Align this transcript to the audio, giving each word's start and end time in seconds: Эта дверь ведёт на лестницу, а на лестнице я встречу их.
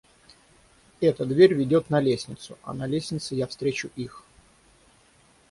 Эта 0.99 1.25
дверь 1.31 1.53
ведёт 1.53 1.91
на 1.91 2.01
лестницу, 2.07 2.57
а 2.63 2.73
на 2.73 2.87
лестнице 2.87 3.35
я 3.35 3.45
встречу 3.45 3.91
их. 3.95 4.23